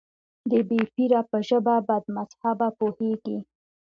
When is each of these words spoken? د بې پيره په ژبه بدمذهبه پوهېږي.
د 0.51 0.51
بې 0.69 0.81
پيره 0.93 1.21
په 1.29 1.37
ژبه 1.47 1.75
بدمذهبه 1.87 2.67
پوهېږي. 2.79 3.37